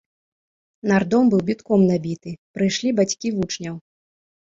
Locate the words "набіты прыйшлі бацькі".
1.89-3.27